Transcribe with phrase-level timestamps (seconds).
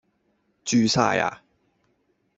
[0.65, 1.43] 住晒呀